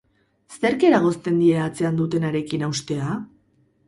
[0.59, 3.11] Zerk eragozten die atzean dutenarekin haustea?